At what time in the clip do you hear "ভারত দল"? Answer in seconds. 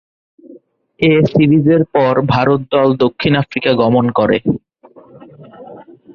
2.33-2.89